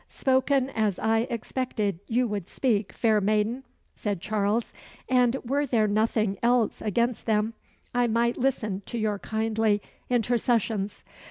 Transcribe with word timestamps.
"Spoken 0.09 0.71
as 0.71 0.97
I 0.97 1.27
expected 1.29 1.99
you 2.07 2.27
would 2.27 2.49
speak, 2.49 2.91
fair 2.91 3.21
maiden," 3.21 3.63
said 3.95 4.19
Charles; 4.19 4.73
"and, 5.07 5.35
were 5.45 5.67
there 5.67 5.85
nothing 5.87 6.39
else 6.41 6.81
against 6.81 7.27
them, 7.27 7.53
I 7.93 8.07
might 8.07 8.35
listen 8.35 8.81
to 8.87 8.97
your 8.97 9.19
kindly 9.19 9.79
intercessions. 10.09 11.03